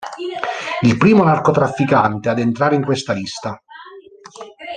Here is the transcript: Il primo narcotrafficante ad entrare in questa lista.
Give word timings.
Il 0.81 0.97
primo 0.97 1.23
narcotrafficante 1.23 2.27
ad 2.29 2.39
entrare 2.39 2.73
in 2.73 2.83
questa 2.83 3.13
lista. 3.13 3.61